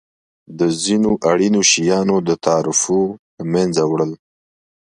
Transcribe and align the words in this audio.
د 0.59 0.61
ځینو 0.83 1.11
اړینو 1.31 1.61
شیانو 1.71 2.15
د 2.27 2.29
تعرفو 2.45 2.99
له 3.35 3.43
مینځه 3.51 3.83
وړل. 3.87 4.11